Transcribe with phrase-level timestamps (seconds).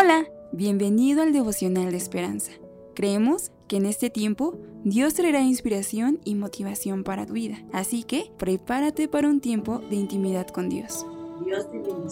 [0.00, 2.52] Hola, bienvenido al devocional de esperanza.
[2.94, 8.30] Creemos que en este tiempo Dios traerá inspiración y motivación para tu vida, así que
[8.38, 11.04] prepárate para un tiempo de intimidad con Dios.
[11.44, 12.06] Dios te bendiga.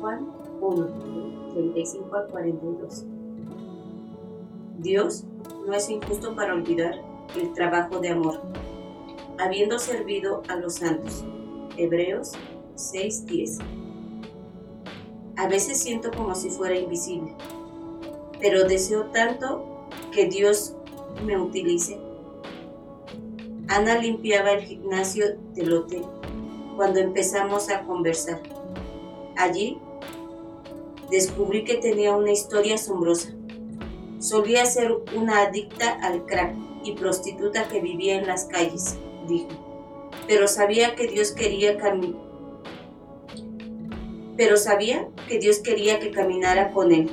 [0.00, 0.26] Juan
[0.62, 3.04] 1, 35 al 42.
[4.78, 5.24] Dios
[5.66, 6.94] no es injusto para olvidar
[7.38, 8.40] el trabajo de amor,
[9.38, 11.26] habiendo servido a los santos.
[11.76, 12.32] Hebreos
[12.76, 13.81] 6:10.
[15.42, 17.34] A veces siento como si fuera invisible,
[18.40, 20.76] pero deseo tanto que Dios
[21.26, 21.98] me utilice.
[23.66, 26.04] Ana limpiaba el gimnasio del hotel
[26.76, 28.40] cuando empezamos a conversar.
[29.36, 29.80] Allí
[31.10, 33.32] descubrí que tenía una historia asombrosa.
[34.20, 39.48] Solía ser una adicta al crack y prostituta que vivía en las calles, dijo.
[40.28, 42.31] Pero sabía que Dios quería caminar
[44.36, 47.10] pero sabía que Dios quería que caminara con él.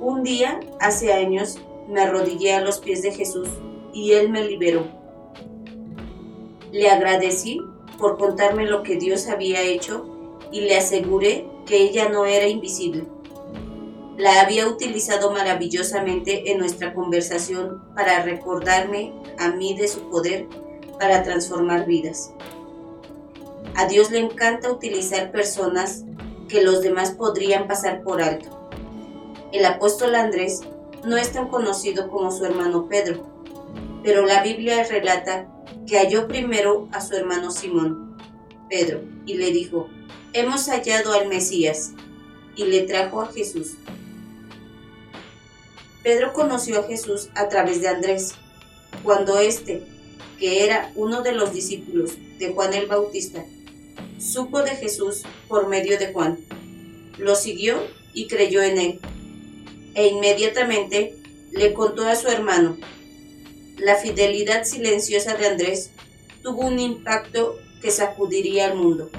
[0.00, 3.48] Un día, hace años, me arrodillé a los pies de Jesús
[3.92, 4.86] y Él me liberó.
[6.70, 7.60] Le agradecí
[7.98, 10.06] por contarme lo que Dios había hecho
[10.52, 13.04] y le aseguré que ella no era invisible.
[14.16, 20.46] La había utilizado maravillosamente en nuestra conversación para recordarme a mí de su poder
[20.98, 22.32] para transformar vidas.
[23.76, 26.04] A Dios le encanta utilizar personas
[26.48, 28.70] que los demás podrían pasar por alto.
[29.52, 30.60] El apóstol Andrés
[31.04, 33.26] no es tan conocido como su hermano Pedro,
[34.02, 35.48] pero la Biblia relata
[35.86, 38.16] que halló primero a su hermano Simón,
[38.68, 39.88] Pedro, y le dijo,
[40.32, 41.92] hemos hallado al Mesías,
[42.56, 43.74] y le trajo a Jesús.
[46.02, 48.34] Pedro conoció a Jesús a través de Andrés,
[49.02, 49.82] cuando éste,
[50.38, 53.44] que era uno de los discípulos de Juan el Bautista,
[54.18, 56.38] supo de Jesús por medio de Juan.
[57.16, 57.78] Lo siguió
[58.12, 59.00] y creyó en él.
[59.94, 61.16] E inmediatamente
[61.52, 62.76] le contó a su hermano.
[63.76, 65.90] La fidelidad silenciosa de Andrés
[66.42, 69.10] tuvo un impacto que sacudiría al mundo.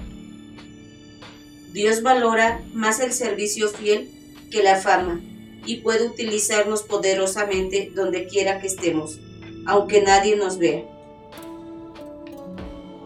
[1.71, 4.09] Dios valora más el servicio fiel
[4.51, 5.21] que la fama
[5.65, 9.19] y puede utilizarnos poderosamente donde quiera que estemos,
[9.65, 10.83] aunque nadie nos vea.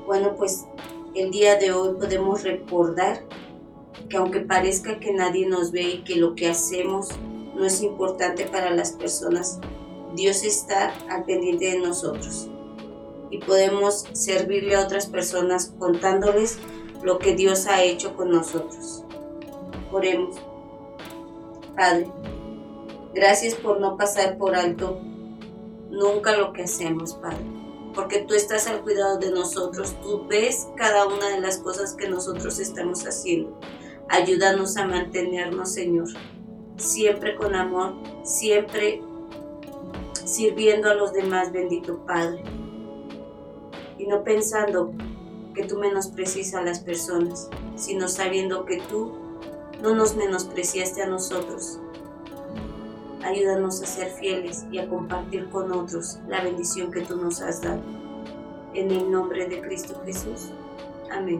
[0.05, 0.63] Bueno, pues
[1.15, 3.23] el día de hoy podemos recordar
[4.09, 7.09] que aunque parezca que nadie nos ve y que lo que hacemos
[7.55, 9.59] no es importante para las personas,
[10.15, 12.49] Dios está al pendiente de nosotros
[13.29, 16.57] y podemos servirle a otras personas contándoles
[17.03, 19.03] lo que Dios ha hecho con nosotros.
[19.91, 20.35] Oremos.
[21.75, 22.07] Padre,
[23.13, 24.99] gracias por no pasar por alto
[25.89, 27.63] nunca lo que hacemos, Padre
[27.93, 32.09] porque tú estás al cuidado de nosotros, tú ves cada una de las cosas que
[32.09, 33.59] nosotros estamos haciendo.
[34.09, 36.07] Ayúdanos a mantenernos, Señor,
[36.77, 39.01] siempre con amor, siempre
[40.25, 42.43] sirviendo a los demás, bendito Padre.
[43.97, 44.91] Y no pensando
[45.53, 49.13] que tú menosprecias a las personas, sino sabiendo que tú
[49.81, 51.79] no nos menospreciaste a nosotros,
[53.23, 57.61] Ayúdanos a ser fieles y a compartir con otros la bendición que tú nos has
[57.61, 57.81] dado.
[58.73, 60.51] En el nombre de Cristo Jesús.
[61.11, 61.39] Amén.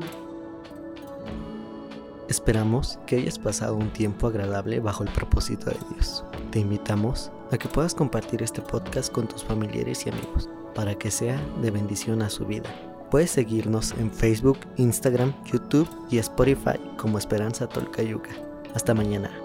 [2.30, 6.24] Esperamos que hayas pasado un tiempo agradable bajo el propósito de Dios.
[6.52, 11.12] Te invitamos a que puedas compartir este podcast con tus familiares y amigos para que
[11.12, 12.70] sea de bendición a su vida.
[13.12, 18.32] Puedes seguirnos en Facebook, Instagram, YouTube y Spotify como Esperanza Tolcayuca.
[18.74, 19.43] Hasta mañana.